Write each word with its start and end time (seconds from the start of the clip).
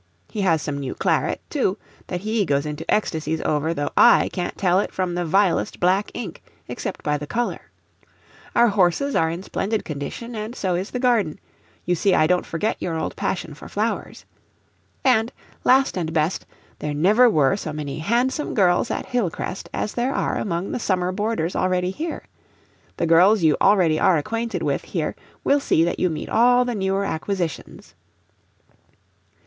He 0.31 0.41
has 0.41 0.63
some 0.63 0.79
new 0.79 0.95
claret, 0.95 1.41
too, 1.47 1.77
that 2.07 2.21
HE 2.21 2.45
goes 2.45 2.65
into 2.65 2.89
ecstasies 2.91 3.39
over, 3.41 3.71
though 3.71 3.91
I 3.95 4.29
can't 4.33 4.57
tell 4.57 4.79
it 4.79 4.91
from 4.91 5.13
the 5.13 5.25
vilest 5.25 5.79
black 5.79 6.09
ink, 6.15 6.41
except 6.67 7.03
by 7.03 7.19
the 7.19 7.27
color. 7.27 7.69
Our 8.55 8.69
horses 8.69 9.15
are 9.15 9.29
in 9.29 9.43
splendid 9.43 9.85
condition, 9.85 10.33
and 10.33 10.55
so 10.55 10.73
is 10.73 10.89
the 10.89 10.97
garden 10.97 11.39
you 11.85 11.93
see 11.93 12.15
I 12.15 12.25
don't 12.25 12.47
forget 12.47 12.77
your 12.81 12.97
old 12.99 13.15
passion 13.15 13.53
for 13.53 13.69
flowers. 13.69 14.25
And, 15.03 15.31
last 15.63 15.95
and 15.95 16.11
best, 16.11 16.47
there 16.79 16.95
never 16.95 17.29
were 17.29 17.55
so 17.55 17.71
many 17.71 17.99
handsome 17.99 18.55
girls 18.55 18.89
at 18.89 19.05
Hillcrest 19.05 19.69
as 19.71 19.93
there 19.93 20.15
are 20.15 20.39
among 20.39 20.71
the 20.71 20.79
summer 20.79 21.11
boarders 21.11 21.55
already 21.55 21.91
here; 21.91 22.23
the 22.97 23.05
girls 23.05 23.43
you 23.43 23.55
already 23.61 23.99
are 23.99 24.17
acquainted 24.17 24.63
with 24.63 24.81
here 24.83 25.15
will 25.43 25.59
see 25.59 25.83
that 25.83 25.99
you 25.99 26.09
meet 26.09 26.27
all 26.27 26.65
the 26.65 26.73
newer 26.73 27.05
acquisitions. 27.05 27.93